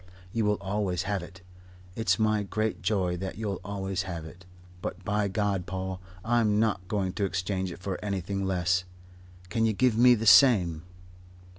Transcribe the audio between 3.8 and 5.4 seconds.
have it. But, by